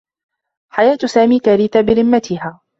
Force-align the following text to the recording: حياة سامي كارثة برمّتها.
حياة 0.71 0.97
سامي 1.05 1.39
كارثة 1.39 1.81
برمّتها. 1.81 2.61